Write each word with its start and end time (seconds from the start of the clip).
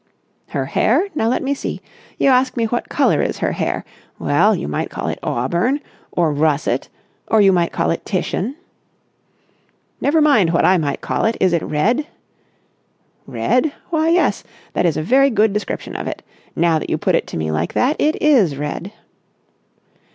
"Her 0.47 0.65
hair? 0.65 1.09
Now, 1.13 1.27
let 1.27 1.43
me 1.43 1.53
see. 1.53 1.79
You 2.17 2.29
ask 2.29 2.57
me 2.57 2.65
what 2.65 2.89
colour 2.89 3.21
is 3.21 3.37
her 3.37 3.51
hair. 3.51 3.85
Well, 4.17 4.55
you 4.55 4.67
might 4.67 4.89
call 4.89 5.09
it 5.09 5.19
auburn... 5.21 5.79
or 6.11 6.33
russet... 6.33 6.89
or 7.27 7.39
you 7.39 7.53
might 7.53 7.71
call 7.71 7.91
it 7.91 8.03
Titian...." 8.03 8.55
"Never 10.01 10.19
mind 10.19 10.53
what 10.53 10.65
I 10.65 10.79
might 10.79 11.01
call 11.01 11.25
it. 11.25 11.37
Is 11.39 11.53
it 11.53 11.61
red?" 11.61 12.07
"Red? 13.27 13.73
Why, 13.91 14.09
yes. 14.09 14.43
That 14.73 14.87
is 14.87 14.97
a 14.97 15.03
very 15.03 15.29
good 15.29 15.53
description 15.53 15.95
of 15.95 16.07
it. 16.07 16.23
Now 16.55 16.79
that 16.79 16.89
you 16.89 16.97
put 16.97 17.13
it 17.13 17.27
to 17.27 17.37
me 17.37 17.51
like 17.51 17.73
that, 17.73 17.95
it 17.99 18.19
is 18.23 18.57
red." 18.57 18.91